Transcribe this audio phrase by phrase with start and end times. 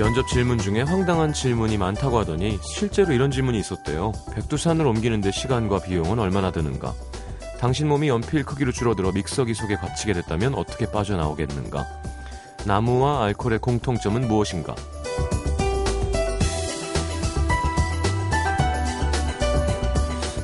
[0.00, 4.12] 면접 질문 중에 황당한 질문이 많다고 하더니 실제로 이런 질문이 있었대요.
[4.34, 6.94] 백두산을 옮기는데 시간과 비용은 얼마나 드는가?
[7.58, 11.86] 당신 몸이 연필 크기로 줄어들어 믹서기 속에 갇히게 됐다면 어떻게 빠져나오겠는가?
[12.64, 14.74] 나무와 알코올의 공통점은 무엇인가?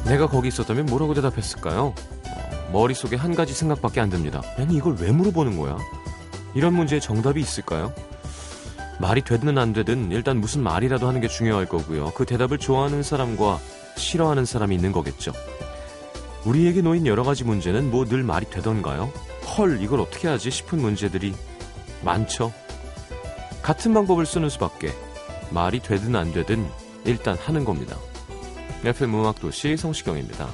[0.04, 1.94] 내가 거기 있었다면 뭐라고 대답했을까요?
[1.94, 4.42] 어, 머릿속에 한 가지 생각밖에 안 듭니다.
[4.58, 5.78] 아니 이걸 왜 물어보는 거야?
[6.54, 7.94] 이런 문제에 정답이 있을까요?
[8.98, 12.12] 말이 되든 안 되든 일단 무슨 말이라도 하는 게 중요할 거고요.
[12.14, 13.58] 그 대답을 좋아하는 사람과
[13.96, 15.32] 싫어하는 사람이 있는 거겠죠.
[16.44, 19.12] 우리에게 놓인 여러 가지 문제는 뭐 늘 말이 되던가요?
[19.56, 21.34] 헐, 이걸 어떻게 하지 싶은 문제들이
[22.02, 22.52] 많죠.
[23.62, 24.92] 같은 방법을 쓰는 수밖에
[25.50, 26.66] 말이 되든 안 되든
[27.04, 27.96] 일단 하는 겁니다.
[28.84, 30.48] FM 음악도시 성시경입니다.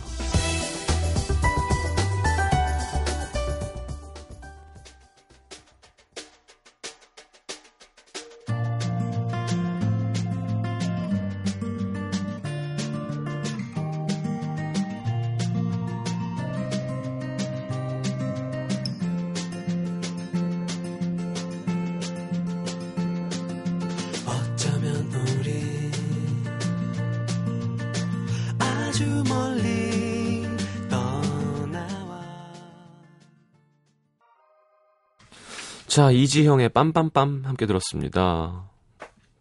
[35.92, 38.64] 자, 이지형의 빰빰빰 함께 들었습니다.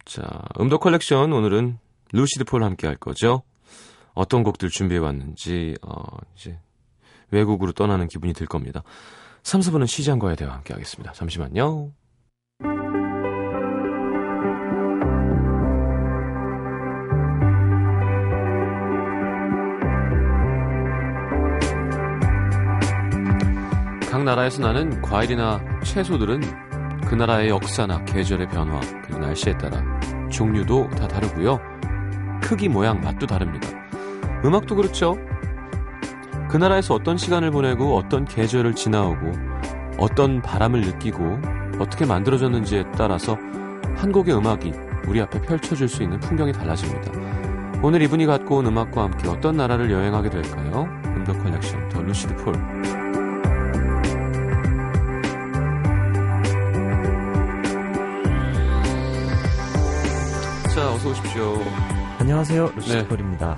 [0.03, 0.21] 자,
[0.59, 1.77] 음도 컬렉션 오늘은
[2.11, 3.43] 루시드 폴 함께 할 거죠.
[4.13, 6.03] 어떤 곡들 준비해 왔는지 어,
[6.35, 6.59] 이제
[7.29, 8.83] 외국으로 떠나는 기분이 들 겁니다.
[9.43, 11.13] 3, 4부는 시장과의 대화 함께 하겠습니다.
[11.13, 11.93] 잠시만요.
[24.11, 26.41] 각 나라에서 나는 과일이나 채소들은
[27.07, 29.81] 그 나라의 역사나 계절의 변화 그리고 날씨에 따라
[30.29, 31.57] 종류도 다 다르고요.
[32.43, 33.69] 크기, 모양, 맛도 다릅니다.
[34.43, 35.17] 음악도 그렇죠.
[36.49, 39.31] 그 나라에서 어떤 시간을 보내고 어떤 계절을 지나오고
[39.97, 41.39] 어떤 바람을 느끼고
[41.79, 43.37] 어떻게 만들어졌는지에 따라서
[43.95, 44.73] 한 곡의 음악이
[45.07, 47.13] 우리 앞에 펼쳐질 수 있는 풍경이 달라집니다.
[47.81, 50.85] 오늘 이분이 갖고 온 음악과 함께 어떤 나라를 여행하게 될까요?
[51.05, 53.20] 음도 컬렉션 The 루시드 폴.
[61.01, 61.57] 어서 오십시오.
[62.19, 62.73] 안녕하세요.
[62.75, 63.57] 루시폴입니다.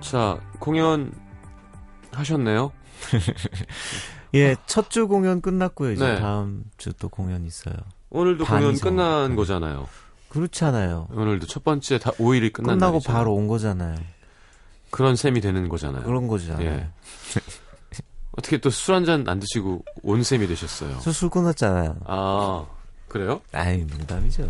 [0.00, 1.12] 자, 공연
[2.12, 2.70] 하셨네요?
[4.34, 5.92] 예, 첫 주 공연 끝났고요.
[5.92, 6.20] 이제 네.
[6.20, 7.74] 다음 주 또 공연 있어요.
[8.10, 8.90] 오늘도 반 공연 이상.
[8.96, 9.34] 끝난 네.
[9.36, 9.88] 거잖아요.
[10.28, 11.08] 그렇지 않아요.
[11.10, 13.18] 오늘도 첫 번째 다 5일이 끝난 끝나고 날이잖아요.
[13.18, 13.96] 바로 온 거잖아요.
[14.90, 16.04] 그런 셈이 되는 거잖아요.
[16.04, 16.66] 그런 거잖아요.
[16.70, 16.88] 예.
[18.38, 21.00] 어떻게 또 술 한 잔 안 드시고 온 셈이 되셨어요?
[21.00, 21.96] 저 술 끊었잖아요.
[22.06, 22.64] 아,
[23.08, 23.40] 그래요?
[23.52, 24.48] 아이, 농담이죠.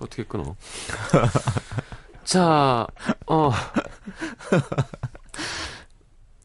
[0.00, 0.56] 어떻게 끊어?
[2.24, 2.86] 자,
[3.26, 3.50] 어.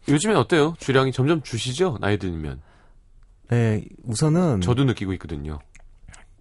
[0.08, 0.76] 요즘엔 어때요?
[0.80, 1.98] 주량이 점점 주시죠?
[2.02, 2.62] 나이 들면.
[3.50, 5.60] 네, 우선은 저도 느끼고 있거든요.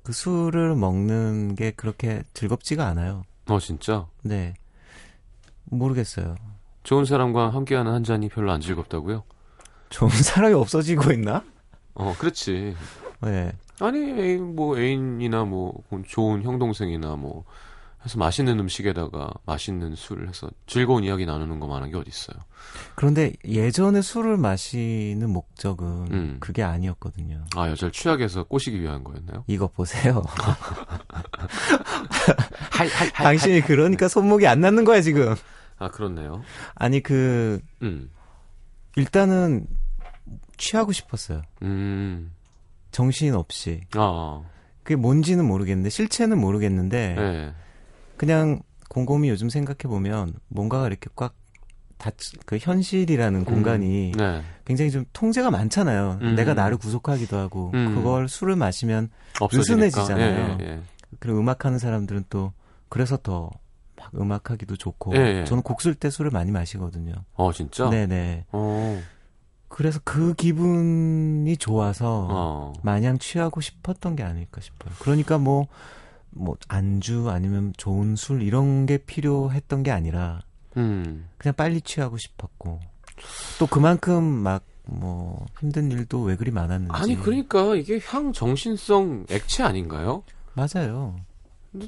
[0.02, 3.25] 그 술을 먹는 게 그렇게 즐겁지가 않아요.
[3.46, 4.06] 어, 진짜?
[4.22, 4.54] 네.
[5.64, 6.36] 모르겠어요.
[6.82, 9.25] 좋은 사람과 함께하는 한 잔이 별로 안 즐겁다고요?
[9.90, 11.44] 좋은 사람이 없어지고 있나?
[11.94, 12.75] 어, 그렇지.
[13.20, 13.52] 네.
[13.81, 17.44] 아니, 애인, 뭐, 애인이나 뭐, 좋은 형 동생이나 뭐,
[18.05, 22.38] 해서 맛있는 음식에다가 맛있는 술을 해서 즐거운 이야기 나누는 것만한 게 어딨어요.
[22.94, 26.37] 그런데 예전에 술을 마시는 목적은 음.
[26.38, 27.44] 그게 아니었거든요.
[27.56, 29.44] 아, 여자를 취하게 해서 꼬시기 위한 거였나요?
[29.49, 30.22] 이거 보세요.
[32.71, 35.34] 할, 할, 할, 당신이 그러니까 손목이 안 낫는 거야, 지금.
[35.78, 36.43] 아, 그렇네요.
[36.77, 38.11] 아니, 그, 음,
[38.94, 39.67] 일단은
[40.56, 41.43] 취하고 싶었어요.
[41.62, 42.33] 음,
[42.91, 43.81] 정신 없이.
[43.94, 44.43] 아,
[44.82, 47.52] 그게 뭔지는 모르겠는데, 실체는 모르겠는데, 네.
[48.17, 51.35] 그냥 곰곰이 요즘 생각해 보면, 뭔가가 이렇게 꽉,
[51.99, 52.14] 닫,
[52.46, 54.43] 그 현실이라는 공간이 네.
[54.64, 56.19] 굉장히 좀 통제가 많잖아요.
[56.23, 56.35] 음.
[56.37, 57.94] 내가 나를 구속하기도 하고, 음.
[57.94, 59.87] 그걸 술을 마시면, 없어지니까.
[59.87, 60.58] 느슨해지잖아요.
[60.61, 60.81] 예, 예, 예.
[61.19, 62.52] 그리고 음악하는 사람들은 또,
[62.88, 63.50] 그래서 더,
[63.96, 65.44] 막 음악하기도 좋고, 예, 예.
[65.44, 67.12] 저는 곡 쓸 때 술을 많이 마시거든요.
[67.35, 67.90] 어, 진짜?
[67.90, 68.44] 네네.
[68.52, 69.02] 어,
[69.69, 72.73] 그래서 그 기분이 좋아서 어.
[72.82, 74.93] 마냥 취하고 싶었던 게 아닐까 싶어요.
[74.99, 75.67] 그러니까 뭐,
[76.31, 80.41] 뭐, 안주 아니면 좋은 술 이런 게 필요했던 게 아니라
[80.76, 82.81] 음, 그냥 빨리 취하고 싶었고
[83.59, 86.93] 또 그만큼 막 뭐 힘든 일도 왜 그리 많았는지.
[86.94, 90.23] 아니, 그러니까 이게 향 정신성 액체 아닌가요?
[90.55, 91.21] 맞아요.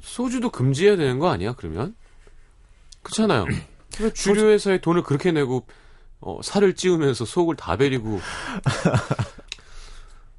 [0.03, 1.97] 소주도 금지해야 되는 거 아니야, 그러면?
[3.03, 3.47] 그렇잖아요.
[4.01, 5.67] 왜 주류 회사에 돈을 그렇게 내고,
[6.21, 8.21] 어, 살을 찌우면서 속을 다 베리고,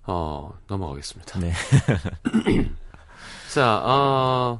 [0.07, 1.39] 어, 넘어가겠습니다.
[1.39, 1.53] 네.
[3.53, 4.59] 자, 아,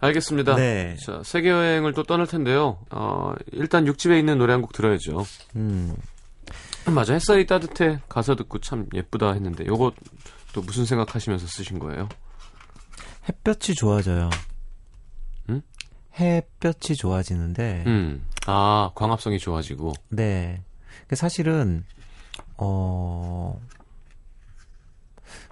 [0.00, 0.56] 알겠습니다.
[0.56, 0.96] 네.
[1.04, 2.78] 자, 세계 여행을 또 떠날 텐데요.
[2.90, 5.24] 어, 일단 육집에 있는 노래 한 곡 들어야죠.
[5.56, 5.94] 음.
[6.86, 7.12] 맞아.
[7.12, 8.00] 햇살이 따뜻해.
[8.08, 9.92] 가사 듣고 참 예쁘다 했는데 요거
[10.54, 12.08] 또 무슨 생각하시면서 쓰신 거예요?
[13.28, 14.30] 햇볕이 좋아져요.
[15.50, 15.60] 음?
[16.18, 18.24] 햇볕이 좋아지는데, 음.
[18.50, 19.92] 아, 광합성이 좋아지고.
[20.08, 20.62] 네.
[21.06, 21.84] 그 사실은,
[22.56, 23.60] 어,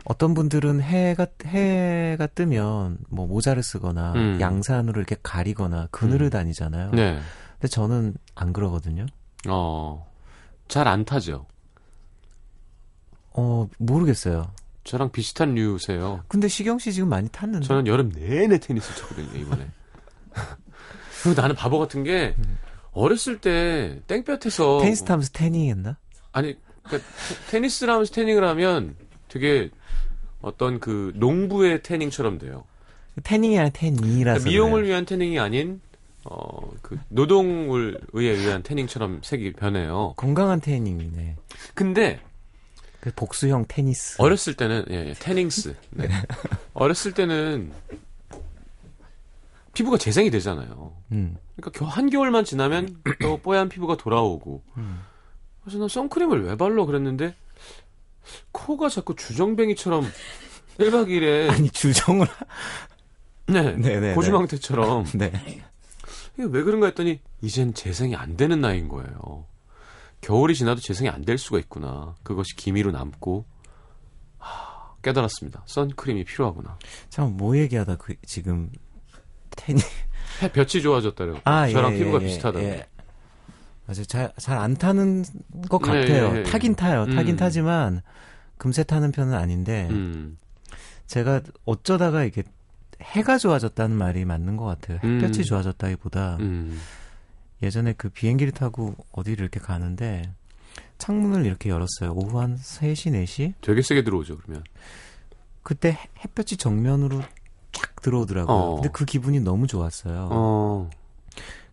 [0.05, 4.39] 어떤 분들은 해가, 해가 뜨면, 뭐, 모자를 쓰거나, 음.
[4.41, 6.31] 양산으로 이렇게 가리거나, 그늘을 음.
[6.31, 6.91] 다니잖아요.
[6.93, 7.19] 네.
[7.55, 9.07] 근데 저는 안 그러거든요.
[9.49, 10.07] 어.
[10.69, 11.47] 잘 안 타죠.
[13.33, 14.51] 어, 모르겠어요.
[14.85, 16.25] 저랑 비슷한 류세요.
[16.29, 17.67] 근데 시경 씨 지금 많이 탔는데.
[17.67, 19.67] 저는 여름 내내 테니스 쳤거든요, 이번에.
[21.23, 22.35] 그리고 나는 바보 같은 게,
[22.99, 24.81] 어렸을 때 땡볕에서.
[24.81, 25.97] 테니스 타면서 태닝 했나?
[26.33, 28.97] 아니, 그러니까 테- 테니스를 하면서 태닝을 하면
[29.29, 29.71] 되게
[30.41, 32.65] 어떤 그 농부의 태닝처럼 돼요.
[33.25, 34.41] 태닝이 아니라 태닝이라서.
[34.41, 34.85] 그러니까 미용을.
[34.85, 35.81] 위한 태닝이 아닌,
[36.25, 40.15] 어, 그 노동을 의한 태닝처럼 색이 변해요.
[40.17, 41.37] 건강한 태닝이네.
[41.75, 42.21] 근데
[43.01, 44.17] 그 복수형 테니스.
[44.21, 45.75] 어렸을 때는, 예, 예, 태닝스.
[45.91, 46.09] 네.
[46.75, 47.73] 어렸을 때는
[49.79, 50.93] 피부가 재생이 되잖아요.
[51.13, 51.37] 음.
[51.55, 54.65] 그러니까 겨- 한겨울만 지나면 또 뽀얀 피부가 돌아오고.
[54.77, 55.01] 음.
[55.63, 57.33] 그래서 난 선크림을 왜 발라 그랬는데
[58.51, 60.05] 코가 자꾸 주정뱅이처럼
[60.79, 62.27] 1박 2일에 아니 주정을
[63.47, 64.15] 네, 네네.
[64.15, 65.31] 고주망태처럼 네.
[66.35, 69.45] 이게 왜 그런가 했더니 이젠 재생이 안 되는 나이인 거예요.
[70.21, 72.17] 겨울이 지나도 재생이 안 될 수가 있구나.
[72.25, 73.45] 그것이 기미로 남고
[74.39, 75.63] 하, 깨달았습니다.
[75.67, 76.79] 선크림이 필요하구나.
[77.11, 78.71] 잠깐 뭐 얘기하다 그 지금
[79.59, 79.83] 태닝
[80.43, 81.41] 햇볕이 좋아졌다요.
[81.45, 82.65] 아, 저랑 예, 피부가 예, 비슷하다고.
[82.65, 82.87] 예.
[83.87, 84.05] 맞아요.
[84.05, 85.25] 잘 잘 안 타는
[85.69, 86.35] 것 네, 같아요.
[86.35, 86.43] 예, 예.
[86.45, 87.07] 타긴 타요.
[87.07, 87.37] 타긴 음.
[87.37, 88.03] 타지만
[88.59, 90.39] 금세 타는 편은 아닌데 음.
[91.07, 92.43] 제가 어쩌다가 이게
[93.01, 94.99] 해가 좋아졌다는 말이 맞는 것 같아요.
[95.03, 95.45] 햇볕이 음.
[95.45, 96.79] 좋아졌다기보다 음.
[97.63, 100.23] 예전에 그 비행기를 타고 어디를 이렇게 가는데
[100.99, 102.13] 창문을 이렇게 열었어요.
[102.13, 103.55] 오후 한 3시, 4시?
[103.63, 104.65] 되게 세게 들어오죠, 그러면.
[105.63, 107.23] 그때 해- 햇볕이 정면으로
[107.73, 108.57] 쫙 들어오더라고요.
[108.57, 108.75] 어.
[108.77, 110.29] 근데 그 기분이 너무 좋았어요.
[110.31, 110.91] 어.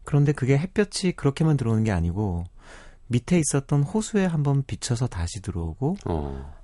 [0.03, 2.45] 그런데 그게 햇볕이 그렇게만 들어오는 게 아니고
[3.07, 6.55] 밑에 있었던 호수에 한번 비쳐서 다시 들어오고 어.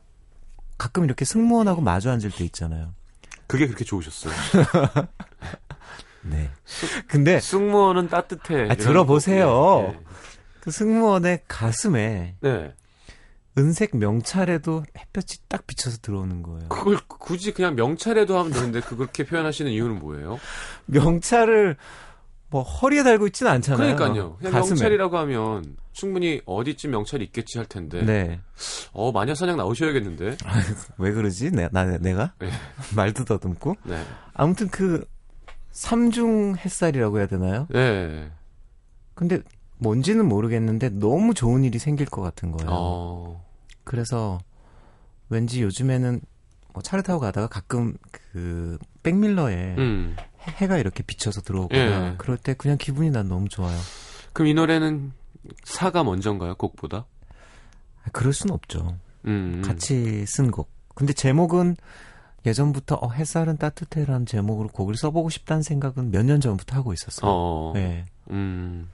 [0.78, 2.94] 가끔 이렇게 승무원하고 마주 앉을 때 있잖아요.
[3.48, 4.34] 그게 그렇게 좋으셨어요.
[6.24, 6.50] 네.
[7.08, 8.70] 근데 승무원은 따뜻해.
[8.70, 9.48] 아, 들어보세요.
[9.48, 9.94] 거.
[10.62, 12.74] 그 승무원의 가슴에 네.
[13.54, 13.62] 네.
[13.62, 16.70] 은색 명찰에도 햇볕이 딱 비쳐서 들어오는 거예요.
[16.70, 20.40] 그걸 굳이 그냥 명찰에도 하면 되는데 그렇게 표현하시는 이유는 뭐예요?
[20.86, 21.78] 명찰을
[22.50, 23.96] 뭐 허리에 달고 있지는 않잖아요.
[23.96, 24.36] 그러니까요.
[24.38, 24.76] 그냥 가슴에.
[24.76, 28.04] 명찰이라고 하면 충분히 어디쯤 명찰이 있겠지 할 텐데.
[28.04, 28.40] 네.
[28.92, 30.38] 어 마녀 사냥 나오셔야겠는데.
[30.98, 31.52] 왜 그러지?
[31.52, 32.34] 내, 나, 내가?
[32.40, 32.50] 네.
[32.96, 33.76] 말도 더듬고?
[33.84, 34.04] 네.
[34.34, 35.06] 아무튼 그
[35.72, 37.68] 삼중 햇살이라고 해야 되나요?
[37.70, 38.30] 네.
[39.14, 39.40] 근데
[39.82, 42.70] 뭔지는 모르겠는데 너무 좋은 일이 생길 것 같은 거예요.
[42.72, 43.46] 어.
[43.84, 44.40] 그래서
[45.30, 46.22] 왠지 요즘에는
[46.74, 47.96] 뭐 차를 타고 가다가 가끔
[48.32, 50.16] 그 백밀러에 음.
[50.48, 52.16] 해- 해가 이렇게 비쳐서 들어오거나 예.
[52.18, 53.78] 그럴 때 그냥 기분이 난 너무 좋아요.
[54.34, 55.12] 그럼 이 노래는
[55.64, 56.56] 사가 먼저인가요?
[56.56, 57.06] 곡보다?
[58.04, 58.96] 아, 그럴 순 없죠.
[59.26, 59.62] 음.
[59.66, 60.70] 같이 쓴 곡.
[60.94, 61.76] 근데 제목은
[62.46, 67.30] 예전부터 어, 햇살은 따뜻해라는 제목으로 곡을 써보고 싶다는 생각은 몇 년 전부터 하고 있었어요.
[67.32, 67.72] 어.
[67.74, 68.06] 네.
[68.30, 68.88] 음.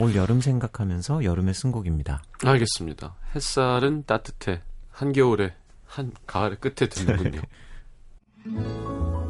[0.00, 2.22] 올 여름 생각하면서 여름에 쓴 곡입니다.
[2.44, 3.14] 알겠습니다.
[3.34, 4.62] 햇살은 따뜻해.
[4.90, 5.54] 한겨울에
[5.86, 7.42] 한 가을 끝에 듣는군요.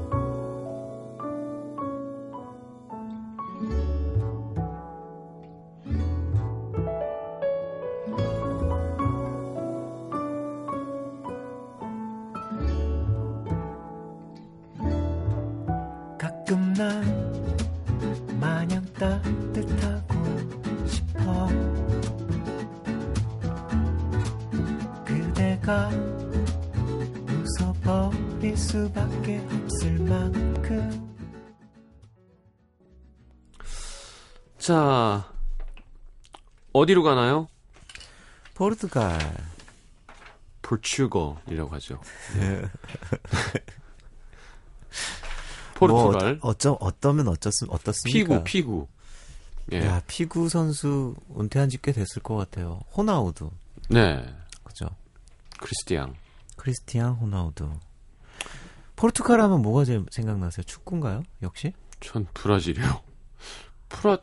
[34.71, 35.29] 자,
[36.73, 37.49] 어디로 가나요?
[38.55, 39.19] 포르투갈
[40.63, 42.01] 포르투갈이라고 하죠.
[42.39, 42.63] 네.
[45.75, 46.37] 포르투갈.
[46.37, 48.45] 뭐 어쩌 어떠면 어쩌 어떻습니까?
[48.45, 48.87] 피구, 피구.
[49.73, 49.85] 예.
[49.87, 52.81] 야 피구 선수 은퇴한 지 꽤 됐을 것 같아요.
[52.97, 53.51] 호나우두
[53.89, 54.25] 네.
[54.63, 54.87] 그죠?
[55.59, 56.15] 크리스티앙.
[56.55, 57.73] 크리스티안 호나우두.
[58.95, 60.63] 포르투갈 하면 뭐가 제일 생각나세요?
[60.63, 61.25] 축구인가요?
[61.43, 61.73] 역시?
[61.99, 63.03] 전 브라질이요.
[63.89, 64.17] 프라,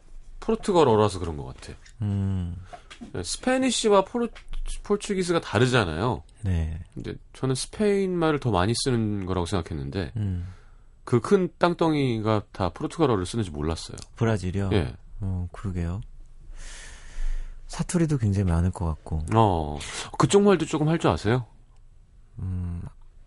[0.47, 1.73] 포르투갈어라서 그런 것 같아.
[2.01, 2.55] 음,
[3.11, 4.29] 네, Spanish와 Portu,
[4.83, 6.23] Portuguese가 다르잖아요.
[6.41, 6.79] 네.
[6.93, 10.47] 근데 저는 스페인 말을 더 많이 쓰는 거라고 생각했는데, 음.
[11.03, 13.97] 그큰 땅덩이가 다 포르투갈어를 쓰는지 몰랐어요.
[14.15, 14.69] 브라질이요.
[14.73, 14.95] 예.
[15.21, 16.01] 어, 그러게요.
[17.67, 19.23] 사투리도 굉장히 많을 것 같고.
[19.35, 19.77] 어.
[20.17, 21.45] 그쪽 말도 조금 할 줄 아세요?
[22.39, 22.81] 음,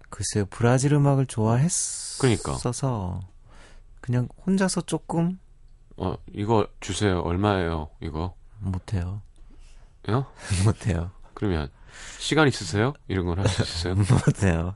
[0.09, 0.47] 글쎄요.
[0.51, 3.21] 브라질 음악을 좋아했어서 그러니까.
[4.01, 5.39] 그냥 혼자서 조금
[6.03, 7.21] 어, 이거 주세요.
[7.21, 7.91] 얼마예요?
[8.01, 8.35] 이거.
[8.59, 9.21] 못해요.
[10.09, 10.27] 요?
[10.65, 11.11] 못해요.
[11.35, 11.71] 그러면
[12.19, 12.95] 시간 있으세요?
[13.09, 13.95] 이런 걸 할 수 있으세요?
[14.27, 14.75] 못해요.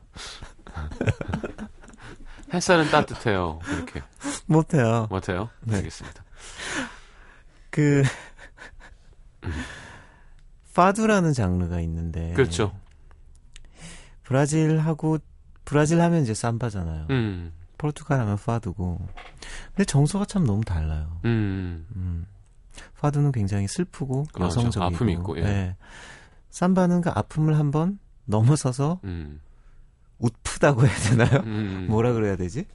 [2.52, 3.59] 햇살은 따뜻해요.
[3.69, 4.02] 이렇게.
[4.47, 5.07] 못해요.
[5.11, 5.49] 못해요?
[5.61, 5.76] 네.
[5.76, 6.23] 알겠습니다.
[7.71, 8.02] 그
[10.75, 12.75] 파두라는 장르가 있는데 그렇죠.
[14.25, 15.19] 브라질하고
[15.64, 17.07] 브라질 하면 이제 삼바잖아요.
[17.11, 17.52] 음.
[17.78, 19.00] 포르투갈 하면 파두고.
[19.75, 21.21] 근데 정서가 참 너무 달라요.
[21.25, 21.87] 음.
[21.97, 22.26] 음.
[23.00, 24.61] 파두는 굉장히 슬프고 그렇죠.
[24.61, 25.43] 여성적이고 아픔이 있고, 예.
[25.43, 25.76] 네.
[26.50, 29.40] 삼바는 그 아픔을 한번 넘어서서 음.
[30.19, 31.43] 웃프다고 해야 되나요?
[31.45, 31.87] 음.
[31.90, 32.66] 뭐라 그래야 되지?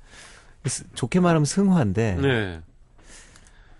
[0.65, 2.61] 스- 좋게 말하면 승화인데 네.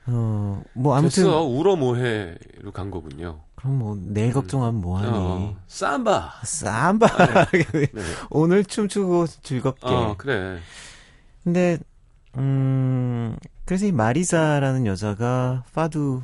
[0.07, 1.43] 어, 뭐 아무튼 됐어.
[1.43, 3.41] 울어 뭐해로 간 거군요.
[3.55, 5.09] 그럼 뭐 내일 걱정하면 뭐 하니?
[5.13, 5.57] 어.
[5.67, 6.31] 삼바.
[6.43, 7.07] 삼바
[7.51, 7.91] 네.
[8.31, 9.85] 오늘 춤추고 즐겁게.
[9.87, 10.59] 어, 그래.
[11.49, 11.79] 근데
[12.37, 16.21] 음 그래서 이 마리사라는 여자가 파두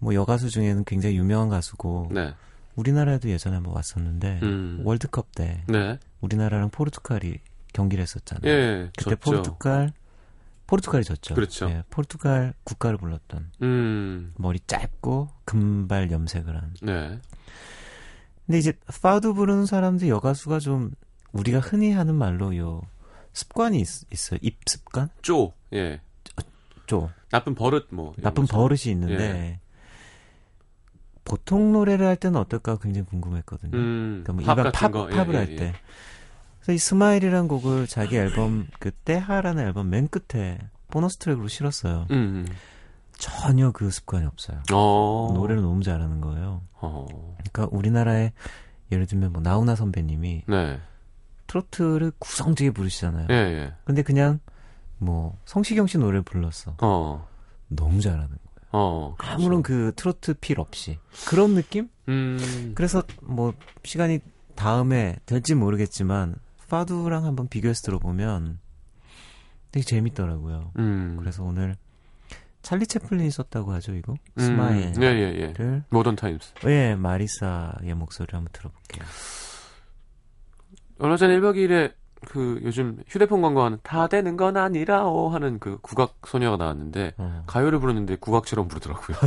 [0.00, 2.34] 뭐 여가수 중에는 굉장히 유명한 가수고 네.
[2.74, 4.80] 우리나라에도 예전에 한번 왔었는데 음.
[4.82, 6.00] 월드컵 때 네.
[6.20, 7.38] 우리나라랑 포르투갈이
[7.72, 8.52] 경기를 했었잖아요.
[8.52, 8.90] 예.
[8.98, 9.20] 그때 졌죠.
[9.20, 9.92] 포르투갈
[10.66, 11.36] 포르투갈이 졌죠.
[11.36, 11.70] 그렇죠.
[11.70, 14.32] 예, 포르투갈 국가를 불렀던 음.
[14.36, 16.74] 머리 짧고 금발 염색을 한.
[16.82, 17.20] 네.
[18.46, 20.90] 근데 이제 파두 부르는 사람들 여가수가 좀
[21.32, 22.82] 우리가 흔히 하는 말로 요
[23.36, 25.10] 습관이 있, 어요 입습관?
[25.20, 25.52] 쪼.
[25.74, 26.00] 예.
[26.86, 28.14] 좀 나쁜 버릇 뭐.
[28.22, 28.56] 나쁜 거죠.
[28.56, 29.60] 버릇이 있는데
[31.22, 33.76] 보통 노래를 할 때는 어떨까 굉장히 궁금했거든요.
[33.76, 34.22] 음.
[34.24, 35.08] 그러니까 뭐팝 일반 팝, 거.
[35.10, 35.56] 예, 팝을 예, 할 예.
[35.56, 35.74] 때.
[36.60, 42.06] 그래서 이 Smile이라는 곡을 자기 앨범 그 Terra라는 앨범 맨 끝에 보너스 트랙으로 실었어요.
[42.12, 42.46] 음.
[43.18, 44.62] 전혀 그 습관이 없어요.
[44.72, 45.32] 어.
[45.34, 46.62] 노래를 너무 잘하는 거예요.
[46.80, 47.06] 어.
[47.36, 48.32] 그러니까 우리나라에
[48.92, 50.80] 예를 들면 뭐 나훈아 선배님이 네.
[51.46, 53.26] 트로트를 구성지게 부르시잖아요.
[53.30, 53.74] 예, 예.
[53.84, 54.40] 근데 그냥
[54.98, 56.76] 뭐 성시경 씨 노래를 불렀어.
[56.80, 57.28] 어.
[57.68, 58.40] 너무 잘하는 거예요.
[58.72, 59.14] 어.
[59.18, 59.34] 그렇죠.
[59.34, 60.98] 아무런 그 트로트 feel 없이
[61.28, 61.88] 그런 느낌?
[62.08, 62.72] 음.
[62.74, 64.20] 그래서 뭐 시간이
[64.54, 66.36] 다음에 될지 모르겠지만
[66.68, 68.58] 파두랑 한번 비교해서 들어보면
[69.70, 70.72] 되게 재밌더라고요.
[70.78, 71.16] 음.
[71.18, 71.76] 그래서 오늘
[72.62, 74.42] 찰리 채플린이 썼다고 하죠 이거 음.
[74.42, 75.82] Smile을 예, 예, 예.
[75.90, 76.54] Modern Times.
[76.66, 79.04] 예 마리사의 목소리 한번 들어볼게요.
[80.98, 81.92] 얼마 전에 1박 2일에
[82.26, 87.42] 그 요즘 휴대폰 광고하는 다 되는 건 아니라오 하는 그 국악 소녀가 나왔는데 어.
[87.46, 89.16] 가요를 부르는데 국악처럼 부르더라고요.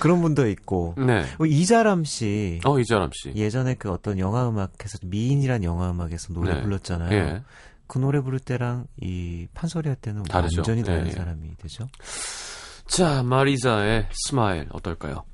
[0.00, 1.24] 그런 분도 있고 네.
[1.38, 3.32] 뭐 이자람 씨 어, 이자람 씨.
[3.34, 6.62] 예전에 그 어떤 영화 음악에서 미인이란 영화 음악에서 노래 네.
[6.62, 7.12] 불렀잖아요.
[7.12, 7.42] 예.
[7.86, 10.60] 그 노래 부를 때랑 이 판소리 할 때는 다르죠.
[10.60, 11.12] 완전히 다른 예, 예.
[11.12, 11.88] 사람이 되죠.
[12.86, 15.24] 자, 마리자의 Smile 어떨까요?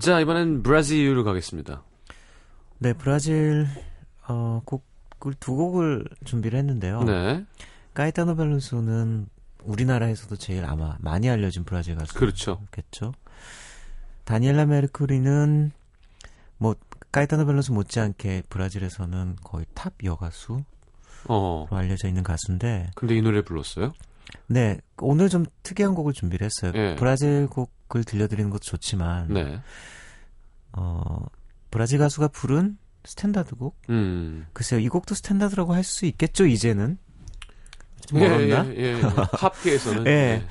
[0.00, 1.82] 자, 이번엔 브라질로 가겠습니다.
[2.78, 3.66] 네, 브라질
[4.26, 7.04] 어, 곡을 두 곡을 준비를 했는데요.
[7.04, 7.44] 네.
[7.92, 9.26] 까이타노 벨루스는
[9.64, 12.60] 우리나라에서도 제일 아마 많이 알려진 브라질 그렇죠.
[12.60, 13.12] 가수겠죠.
[14.24, 15.72] 다니엘라 메르쿠리는
[16.56, 16.74] 뭐
[17.12, 20.64] 까이타노 벨루스 못지않게 브라질에서는 거의 top 여가수로
[21.28, 21.66] 어.
[21.70, 23.92] 알려져 있는 가수인데 근데 이 노래 불렀어요?
[24.46, 26.72] 네, 오늘 좀 특이한 곡을 준비를 했어요.
[26.76, 26.96] 예.
[26.96, 29.60] 브라질 곡 을 들려드리는 것도 좋지만 네.
[30.72, 31.24] 어,
[31.70, 34.46] 브라질 가수가 부른 스탠다드 곡 음.
[34.52, 36.98] 글쎄요, 이 곡도 스탠다드라고 할 수 있겠죠, 이제는?
[38.06, 38.66] 좀 예, 멀었나?
[38.74, 39.00] 예, 예.
[39.00, 40.06] 팝계에서는.
[40.08, 40.44] 예.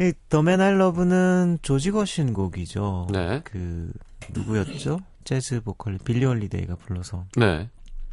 [0.00, 3.08] 이 The Man I Love는 조지 거슈윈 곡이죠.
[3.12, 3.40] 네.
[3.44, 3.90] 그
[4.34, 5.00] 누구였죠?
[5.24, 7.26] 재즈 보컬 빌리 홀리데이가 불러서.
[7.36, 7.68] 네.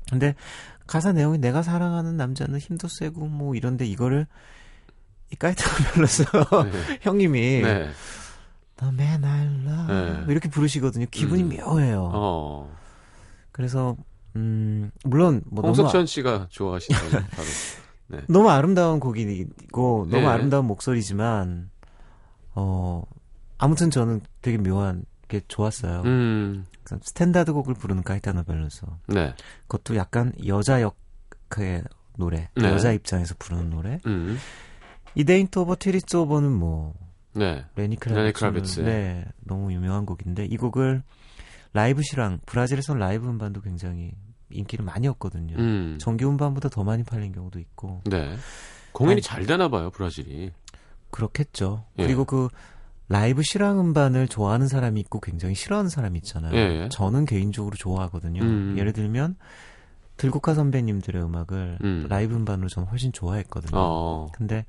[0.09, 0.35] 근데
[0.87, 4.27] 가사 내용이 내가 사랑하는 남자는 힘도 세고 뭐 이런데 이거를
[5.31, 6.23] 이 까이타가 불러서
[6.63, 6.99] 네.
[7.01, 7.89] 형님이 네.
[8.75, 10.25] The Man I Love 네.
[10.31, 11.05] 이렇게 부르시거든요.
[11.11, 11.57] 기분이 음.
[11.57, 12.11] 묘해요.
[12.13, 12.75] 어.
[13.51, 13.95] 그래서
[14.35, 17.47] 음 물론 뭐 너무 홍석천 씨가 좋아하시는 바로.
[18.27, 20.27] 너무 아름다운 곡이고 너무 예.
[20.27, 21.69] 아름다운 목소리지만
[22.55, 23.03] 어
[23.57, 26.01] 아무튼 저는 되게 묘한 게 좋았어요.
[26.05, 26.65] 음,
[27.01, 28.87] 스탠다드 곡을 부르는 카이타노 벨로소.
[29.07, 29.33] 네.
[29.67, 31.83] 그것도 약간 여자 역의
[32.17, 32.65] 노래, 네.
[32.65, 33.99] 여자 입장에서 부르는 노래.
[34.05, 34.37] 음,
[35.15, 36.93] It Ain't Over 'Til It's Over는 뭐
[37.33, 37.65] 네.
[37.75, 38.79] 레니 크라비츠 크라비츠.
[38.81, 41.03] 네 너무 유명한 곡인데 이 곡을
[41.73, 44.11] 라이브 실황 브라질에선 라이브 음반도 굉장히
[44.51, 45.55] 인기를 많이 얻거든요.
[45.57, 48.35] 음, 정규 음반보다 더 많이 팔린 경우도 있고 네.
[48.91, 50.51] 공연이 아니, 잘 되나 봐요, 브라질이.
[51.09, 51.85] 그렇겠죠.
[51.97, 52.03] 예.
[52.03, 52.49] 그리고 그
[53.09, 56.55] 라이브 실황 음반을 좋아하는 사람이 있고 굉장히 싫어하는 사람이 있잖아요.
[56.55, 56.89] 예, 예.
[56.89, 58.41] 저는 개인적으로 좋아하거든요.
[58.41, 58.75] 음.
[58.77, 59.35] 예를 들면
[60.17, 62.05] 들국화 선배님들의 음악을 음.
[62.07, 63.71] 라이브 음반으로 저는 훨씬 좋아했거든요.
[63.73, 64.27] 어.
[64.33, 64.65] 근데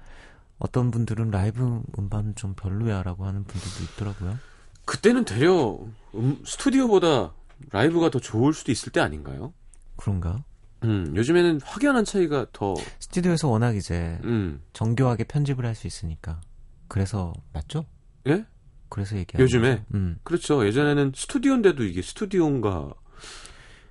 [0.59, 4.39] 어떤 분들은 라이브 음반은 좀 별로야라고 하는 분들도 있더라고요.
[4.85, 5.79] 그때는 되려
[6.15, 7.33] 음, 스튜디오보다
[7.71, 9.53] 라이브가 더 좋을 수도 있을 때 아닌가요?
[9.97, 10.45] 그런가?
[10.85, 16.41] 음, 요즘에는 확연한 차이가 더, 스튜디오에서 워낙 이제 음, 정교하게 편집을 할 수 있으니까.
[16.89, 17.87] 그래서 맞죠?
[18.27, 18.45] 예?
[18.91, 19.71] 그래서 얘기하는 요즘에?
[19.77, 19.85] 거죠.
[19.95, 20.19] 음.
[20.23, 20.67] 그렇죠.
[20.67, 22.93] 예전에는 스튜디오인데도 이게 스튜디오인가.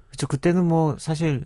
[0.07, 0.27] 그렇죠.
[0.27, 1.43] 그때는 뭐 사실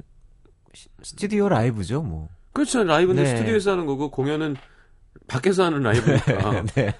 [0.74, 2.28] 시- 스튜디오 라이브죠, 뭐.
[2.52, 2.84] 그렇죠.
[2.84, 3.30] 라이브는 네.
[3.30, 4.58] 스튜디오에서 하는 거고, 공연은
[5.28, 6.64] 밖에서 하는 라이브니까.
[6.76, 6.96] 네.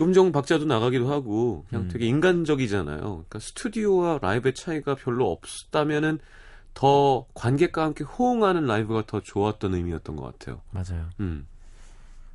[0.00, 1.88] 음정 박자도 나가기도 하고, 그냥 음.
[1.88, 3.00] 되게 인간적이잖아요.
[3.00, 6.18] 그러니까 스튜디오와 라이브의 차이가 별로 없다면은
[6.74, 10.60] 더 관객과 함께 호응하는 라이브가 더 좋았던 의미였던 것 같아요.
[10.70, 11.08] 맞아요.
[11.20, 11.46] 음.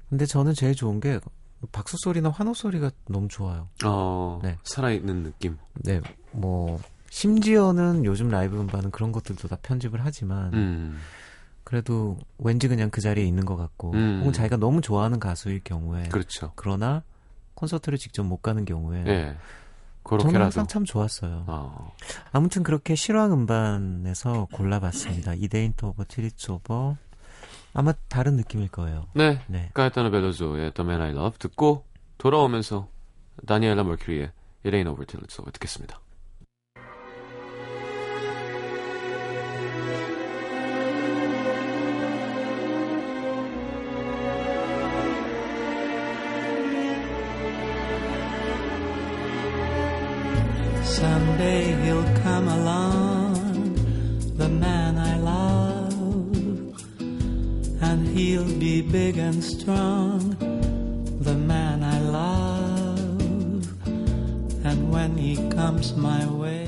[0.09, 1.19] 근데 저는 제일 좋은 게
[1.71, 3.67] 박수 소리나 환호 소리가 너무 좋아요.
[3.83, 4.57] 어, 네.
[4.63, 5.57] 살아있는 느낌.
[5.73, 6.01] 네,
[6.31, 10.99] 뭐 심지어는 요즘 라이브 음반은 그런 것들도 다 편집을 하지만 음.
[11.67, 14.19] 그래도 왠지 그냥 그 자리에 있는 것 같고 음.
[14.21, 16.53] 혹은 자기가 너무 좋아하는 가수일 경우에 그렇죠.
[16.55, 17.03] 그러나
[17.55, 19.03] 콘서트를 직접 못 가는 경우에 예.
[19.03, 19.37] 저는
[20.03, 20.43] 그렇게라도.
[20.45, 21.43] 항상 참 좋았어요.
[21.45, 21.93] 어.
[22.31, 25.33] 아무튼 그렇게 실황 음반에서 골라봤습니다.
[26.07, 26.95] 티리츠 오버
[27.73, 29.07] 아마 다른 느낌일 거예요.
[29.13, 29.41] 네.
[29.47, 29.69] 네.
[29.73, 31.83] 까에타노 벨로조의 The Man I Love 듣고
[32.17, 32.87] 돌아오면서
[33.45, 34.31] 다니엘라 머큐리의
[34.65, 35.99] It Ain't Over Till It's Over 듣겠습니다.
[50.97, 53.75] Someday he'll come along,
[54.35, 56.33] the man I love,
[57.83, 60.35] and he'll be big and strong,
[61.21, 63.67] the man I love.
[64.65, 66.66] And when he comes my way,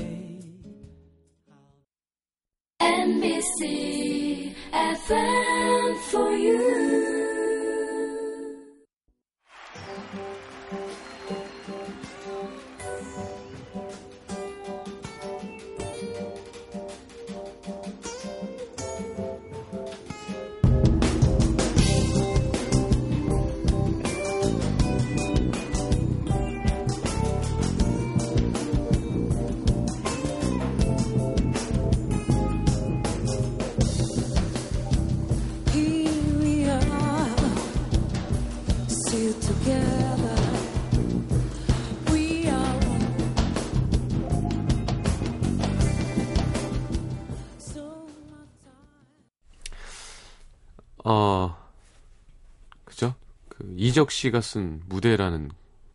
[53.80, 55.50] 이적 씨가 쓴 무대라는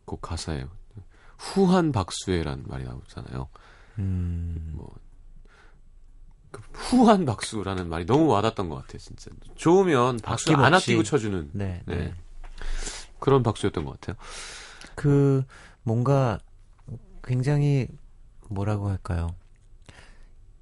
[0.06, 0.68] 곡 가사예요.
[1.38, 3.48] 후한 박수에란 말이 나오잖아요.
[4.00, 4.92] 음, 뭐,
[6.50, 9.30] 그 후한 박수라는 말이 너무 와닿던 것 같아요, 진짜.
[9.54, 10.74] 좋으면 박수 안.
[10.74, 11.96] 아끼고 쳐주는 네, 네.
[11.96, 12.14] 네.
[13.20, 14.16] 그런 박수였던 것 같아요.
[14.96, 15.44] 그
[15.84, 16.40] 뭔가
[17.22, 17.86] 굉장히
[18.50, 19.28] 뭐라고 할까요?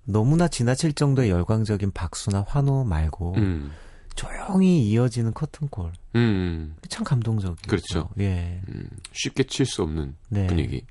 [0.04, 3.72] 너무나 지나칠 정도의 열광적인 박수나 환호 말고 음,
[4.14, 7.68] 조용히 이어지는 커튼콜 음, 참 감동적이죠.
[7.68, 8.08] 그렇죠.
[8.20, 10.46] 예, 음, 쉽게 칠 수 없는 네.
[10.46, 10.84] 분위기.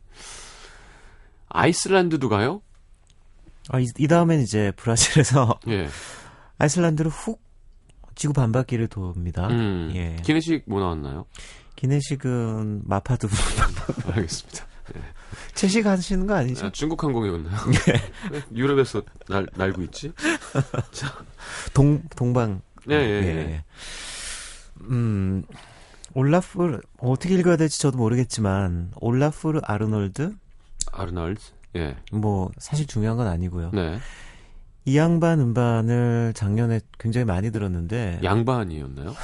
[1.49, 2.61] 아이슬란드도 가요?
[3.69, 5.87] 아, 이, 이 다음엔 이제 브라질에서 예.
[6.57, 7.41] 아이슬란드를 훅
[8.15, 9.47] 지구 반바퀴를 돕니다.
[9.47, 10.17] 음, 예.
[10.23, 11.25] 기내식 뭐 나왔나요?
[11.75, 13.27] 기내식은 마파두
[14.13, 14.65] 알겠습니다.
[15.55, 16.65] 채식 하시는 거 아니죠?
[16.67, 17.55] 아, 중국 항공이었나요?
[18.31, 20.11] 왜 유럽에서 날, 날고 있지?
[21.73, 22.61] 동 동방.
[22.85, 23.63] 네, 예, 예.
[24.81, 25.43] 음
[26.13, 30.35] 올라프 어떻게 읽어야 될지 저도 모르겠지만 올라프르 아르놀드
[30.91, 31.41] 아르널드.
[31.75, 31.95] 예.
[32.11, 33.71] 뭐 사실 중요한 건 아니고요.
[33.73, 33.97] 네.
[34.85, 39.15] 이 양반 음반을 작년에 굉장히 많이 들었는데 양반이었나요?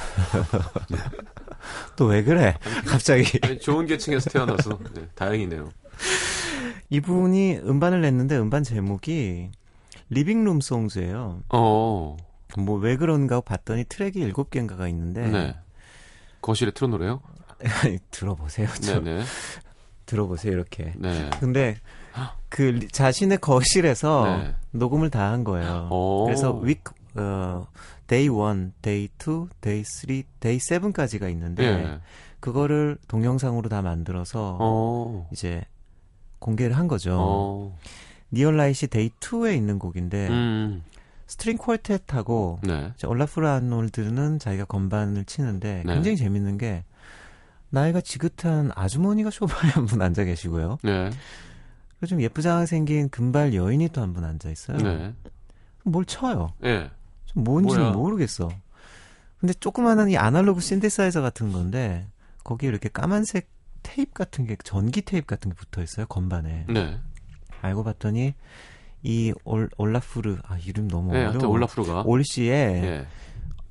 [1.96, 2.56] 또왜 그래?
[2.86, 5.70] 갑자기 아니, 좋은 계층에서 태어나서 네, 다행이네요.
[6.88, 9.50] 이분이 음반을 냈는데 음반 제목이
[10.08, 11.42] Living Room Songs예요.
[11.50, 12.16] 어,
[12.58, 15.56] 뭐 왜 그런가 하고 봤더니 트랙이 일곱 개인가가 있는데 네.
[16.42, 17.20] 거실에 틀어놓으래요?
[18.10, 18.68] 들어보세요.
[18.82, 19.04] 좀.
[19.04, 19.24] 네네.
[20.06, 20.92] 들어보세요 이렇게.
[20.96, 21.30] 네.
[21.38, 21.76] 근데
[22.48, 24.54] 그 리- 자신의 거실에서 네.
[24.72, 25.88] 녹음을 다 한 거예요.
[25.90, 26.24] 오.
[26.24, 26.82] 그래서 week
[27.14, 27.66] 어
[28.06, 32.00] day 1, day 2, day 3, day 7까지가 있는데 예.
[32.40, 35.28] 그거를 동영상으로 다 만들어서 어.
[35.32, 35.62] 이제
[36.40, 37.16] 공개를 한 거죠.
[37.20, 37.78] 어.
[38.32, 40.82] Near Light이 day 2에 있는 곡인데 음.
[41.30, 42.92] string quartet하고 네.
[42.96, 45.94] 이제 올라프르 아놀드는 자기가 건반을 치는데 네.
[45.94, 46.84] 굉장히 재밌는 게
[47.70, 50.78] 나이가 지긋한 아주머니가 소파에 한 분 앉아 계시고요.
[50.82, 51.10] 네.
[52.00, 54.76] 그리고 좀 예쁘장하게 생긴 금발 여인이 또 한 분 앉아 있어요.
[54.78, 55.14] 네.
[55.84, 56.52] 뭘 쳐요.
[56.64, 56.90] 예.
[57.26, 57.92] 좀 뭔지는 뭐야?
[57.92, 58.48] 모르겠어.
[59.38, 62.08] 근데 조그마한 이 아날로그 신데사이저 같은 건데
[62.42, 63.48] 거기에 이렇게 까만색
[63.84, 66.66] 테이프 같은 게 전기 테이프 같은 게 붙어 있어요 건반에.
[66.68, 66.98] 네.
[67.62, 68.34] 알고 봤더니
[69.02, 71.30] 이 올, 올라프르 아 이름 너무 네, 어려워.
[71.32, 72.02] 하여튼 올라프로가.
[72.06, 72.50] 올 씨의
[72.84, 73.06] 예.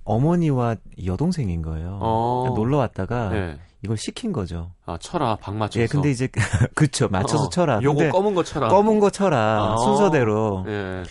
[0.03, 1.99] 어머니와 여동생인 거예요.
[2.01, 2.51] 어.
[2.55, 3.59] 놀러 왔다가 예.
[3.83, 4.71] 이걸 시킨 거죠.
[4.85, 5.37] 아, 쳐라.
[5.37, 5.81] 박 맞춰서.
[5.83, 6.27] 예, 근데 이제
[6.75, 7.79] 그쵸 맞춰서 어, 쳐라.
[7.83, 8.67] 요거 검은 거 쳐라.
[8.69, 9.77] 검은 거 쳐라 아.
[9.77, 11.03] 순서대로 예.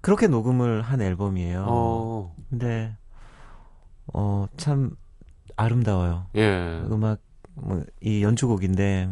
[0.00, 1.66] 그렇게 녹음을 한 앨범이에요.
[1.68, 2.34] 어.
[2.48, 2.96] 근데
[4.14, 4.92] 어 참
[5.56, 6.26] 아름다워요.
[6.36, 6.80] 예.
[6.90, 7.18] 음악
[7.54, 9.10] 뭐 이 연주곡인데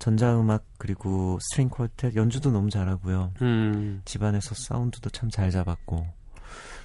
[0.00, 3.32] 전자음악 그리고 string quartet 연주도 너무 잘하고요.
[3.42, 4.02] 음.
[4.04, 6.04] 집안에서 사운드도 참 잘 잡았고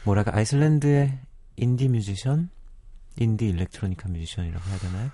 [0.04, 1.18] 뭐랄까 아이슬란드의
[1.56, 2.50] 인디 뮤지션,
[3.18, 5.10] 인디 일렉트로니카 뮤지션이라고 해야 되나요?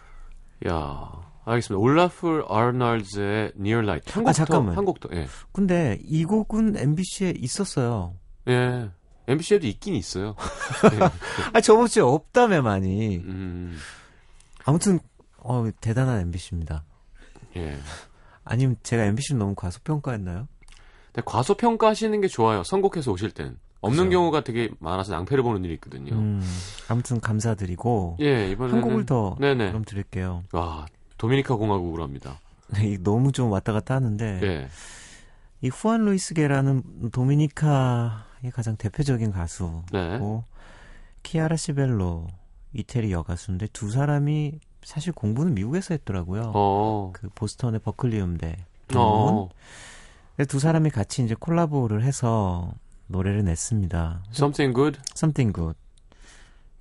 [0.68, 1.32] 야.
[1.46, 1.80] 알겠습니다.
[1.82, 4.12] 올라프 아르날즈의 Near Light.
[4.14, 4.74] 한곡 아, 잠깐만.
[4.76, 5.10] 더, 한곡 더.
[5.14, 5.28] 예.
[5.52, 8.16] 근데 이 곡은 MBC에 있었어요.
[8.48, 8.90] 예.
[9.28, 10.36] MBC에도 있긴 있어요.
[11.54, 13.18] 아 저번 주에 없다며 많이.
[13.18, 13.78] 음.
[14.66, 15.00] 아무튼
[15.38, 16.84] 어 대단한 MBC입니다.
[17.58, 17.78] 예.
[18.44, 20.48] 아니면 제가 MBC를 너무 과소평가했나요?
[21.14, 22.64] 근데 과소평가하시는 게 좋아요.
[22.64, 23.58] 선곡해서 오실 땐.
[23.82, 24.20] 없는 그죠.
[24.20, 26.14] 경우가 되게 많아서 낭패를 보는 일이 있거든요.
[26.14, 26.42] 음,
[26.88, 29.70] 아무튼 감사드리고 예, 이번에는 한 곡을 더 네네.
[29.70, 30.44] 그럼 드릴게요.
[30.52, 30.86] 와,
[31.18, 32.40] 도미니카 공화국으로 합니다.
[32.80, 34.68] 이 너무 좀 왔다 갔다 하는데 예.
[35.62, 40.20] 이 후안 루이스 게라는 도미니카의 가장 대표적인 가수고 네.
[41.24, 42.28] 키아라 시벨로
[42.74, 46.52] 이태리 여가수인데 두 사람이 사실 공부는 미국에서 했더라고요.
[46.56, 47.12] 어.
[47.14, 48.58] 그 보스턴의 버클리 음대.
[48.96, 49.50] 어.
[50.48, 52.74] 두 사람이 같이 이제 콜라보를 해서
[53.08, 54.24] 노래를 냈습니다.
[54.34, 55.00] Something good?
[55.16, 55.78] Something Good.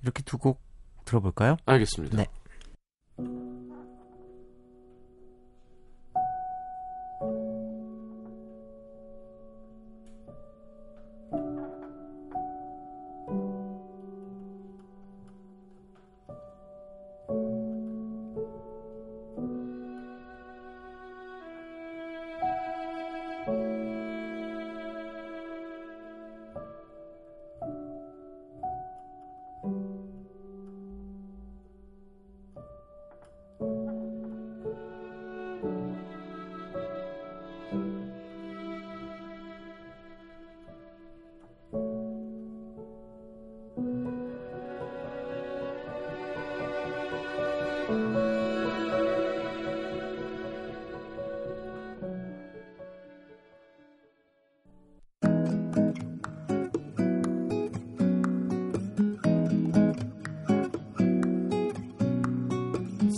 [0.03, 0.59] 이렇게 두 곡
[1.05, 1.57] 들어볼까요?
[1.65, 2.17] 알겠습니다.
[2.17, 2.25] 네.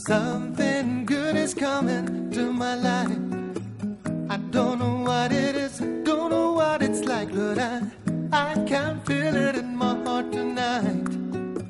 [0.06, 3.18] Something good is coming to my life.
[4.30, 7.82] I don't know what it is, don't know what it's like, but I,
[8.34, 11.08] I can feel it in my heart tonight.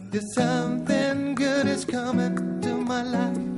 [0.10, 3.53] There's something good is coming to my life.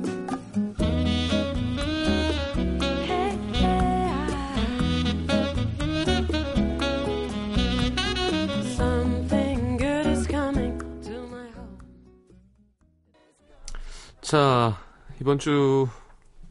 [14.26, 14.76] 자,
[15.20, 15.86] 이번 주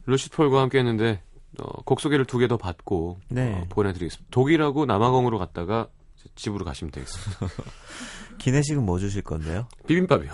[0.06, 1.20] 루시 폴과 함께 했는데,
[1.58, 3.52] 어, 곡 소개를 두 개 더 받고, 네.
[3.52, 4.28] 어, 보내드리겠습니다.
[4.30, 5.88] 독일하고 남아공으로 갔다가
[6.36, 7.38] 집으로 가시면 되겠습니다.
[8.38, 9.68] 기내식은 뭐 주실 건데요?
[9.86, 10.30] 비빔밥이요.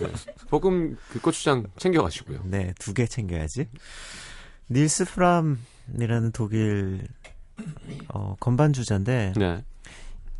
[0.00, 0.12] 네.
[0.48, 2.40] 볶음 그 고추장 챙겨가시고요.
[2.44, 3.68] 네, 두 개 챙겨야지.
[4.70, 7.06] 닐스 프람이라는 독일
[8.08, 9.62] 어, 건반 주자인데 네.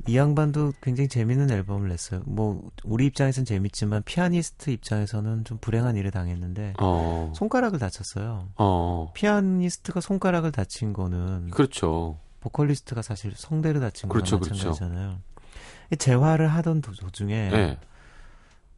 [0.08, 2.22] 이 양반도 굉장히 재밌는 앨범을 냈어요.
[2.24, 8.48] 뭐 우리 입장에선 재밌지만 피아니스트 입장에서는 좀 불행한 일을 당했는데 어, 손가락을 다쳤어요.
[8.56, 12.18] 어, 피아니스트가 손가락을 다친 거는 그렇죠.
[12.40, 14.68] 보컬리스트가 사실 성대를 다친 거랑 그렇죠, 그렇죠.
[14.68, 15.18] 마찬가지잖아요.
[15.92, 17.78] 이 재활을 하던 도, 도중에 예.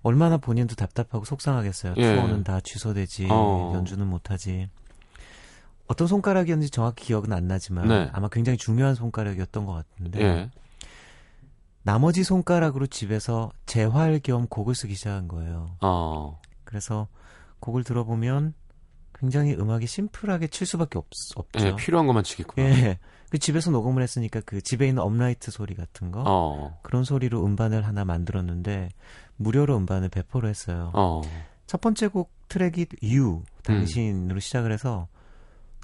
[0.02, 1.94] 얼마나 본인도 답답하고 속상하겠어요.
[1.96, 2.14] 예.
[2.14, 3.72] 투어는 다 취소되지, 어.
[3.74, 4.68] 연주는 못하지.
[5.86, 8.10] 어떤 손가락이었는지 정확히 기억은 안 나지만 네.
[8.12, 10.50] 아마 굉장히 중요한 손가락이었던 것 같은데 예.
[11.90, 15.76] 나머지 손가락으로 집에서 재활 겸 곡을 쓰기 시작한 거예요.
[15.80, 17.08] 어, 그래서
[17.58, 18.54] 곡을 들어보면
[19.12, 21.66] 굉장히 음악이 심플하게 칠 수밖에 없, 없죠.
[21.66, 22.68] 예, 필요한 것만 치겠구나.
[22.68, 23.00] 예.
[23.28, 26.78] 그 집에서 녹음을 했으니까 그 집에 있는 업라이트 소리 같은 거 어.
[26.82, 28.90] 그런 소리로 음반을 하나 만들었는데
[29.34, 30.92] 무료로 음반을 배포를 했어요.
[30.94, 31.22] 어.
[31.66, 35.08] 첫 번째 곡 트랙이 You 당신으로 시작을 해서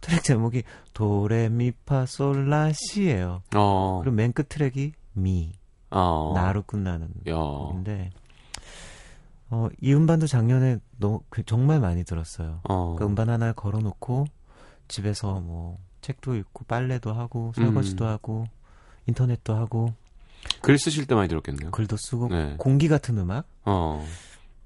[0.02, 0.62] 트랙 제목이
[0.94, 3.42] 도레미파솔라시예요.
[3.56, 4.00] 어.
[4.04, 5.52] 그리고 맨 끝 트랙이 Me
[5.90, 6.32] 어.
[6.34, 7.34] 나로 끝나는 야.
[7.36, 8.10] 곡인데
[9.50, 12.60] 어, 이 음반도 작년에 너무 그- 정말 많이 들었어요.
[12.68, 12.96] 어.
[12.98, 14.26] 그 음반 하나 걸어놓고
[14.88, 18.10] 집에서 뭐 책도 읽고 빨래도 하고 설거지도 음.
[18.10, 18.46] 하고
[19.06, 19.92] 인터넷도 하고
[20.62, 21.70] 글 쓰실 때 많이 들었겠네요.
[21.70, 22.54] 글도 쓰고 네.
[22.58, 23.46] 공기 같은 음악.
[23.64, 24.04] 어.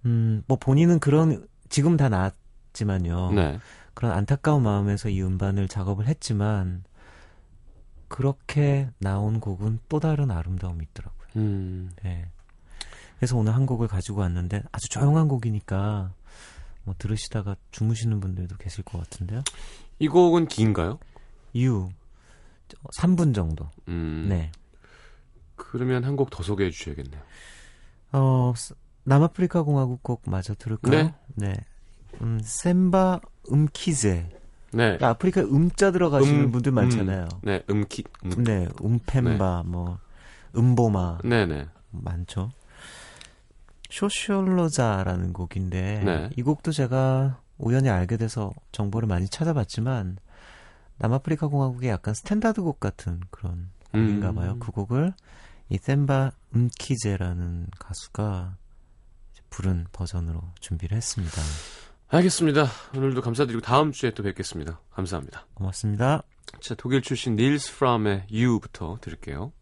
[0.06, 3.32] 음, 뭐 본인은 그런 지금 다 나았지만요.
[3.32, 3.58] 네.
[3.94, 6.84] 그런 안타까운 마음에서 이 음반을 작업을 했지만
[8.10, 11.28] 그렇게 나온 곡은 또 다른 아름다움이 있더라고요.
[11.36, 11.90] 음.
[12.02, 12.26] 네.
[13.16, 16.12] 그래서 오늘 한 곡을 가지고 왔는데 아주 조용한 곡이니까
[16.84, 19.42] 뭐 들으시다가 주무시는 분들도 계실 것 같은데요.
[20.00, 20.98] 이 곡은 긴가요?
[21.54, 21.90] You
[22.98, 23.68] 3분 정도.
[23.88, 24.26] 음.
[24.28, 24.50] 네.
[25.56, 27.20] 그러면 한 곡 더 소개해 주셔야겠네요.
[28.12, 31.12] 어 스- 남아프리카 공화국 곡 마저 들을까요?
[31.36, 31.54] 네.
[32.22, 33.20] 음, 셈바
[33.52, 34.39] 음키제.
[34.72, 34.98] 네.
[35.00, 37.28] 아프리카 음자 들어가시는 음, 분들 많잖아요.
[37.42, 38.04] 네, 음키.
[38.24, 38.44] 음.
[38.44, 39.98] 네, 음펜바 뭐
[40.56, 41.66] 음보마 네, 네.
[41.90, 42.50] 많죠.
[43.90, 46.30] Shosholoza라는 곡인데 네.
[46.36, 50.18] 이 곡도 제가 우연히 알게 돼서 정보를 많이 찾아봤지만
[50.98, 54.52] 남아프리카 공화국의 약간 스탠다드 곡 같은 그런 곡인가 봐요.
[54.52, 54.60] 음.
[54.60, 55.12] 그 곡을
[55.70, 58.56] 이 셈바 음키제라는 가수가
[59.50, 61.42] 부른 버전으로 준비를 했습니다.
[62.12, 62.66] 알겠습니다.
[62.96, 64.80] 오늘도 감사드리고 다음 주에 또 뵙겠습니다.
[64.90, 65.46] 감사합니다.
[65.54, 66.24] 고맙습니다.
[66.60, 69.52] 자, 독일 출신 닐스 프람의 You부터 들을게요.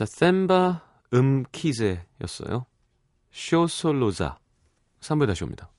[0.00, 0.80] 자, 셈바
[1.12, 2.64] 음키제였어요.
[3.32, 4.38] 쇼솔로자.
[5.00, 5.70] 3부에 다시 옵니다.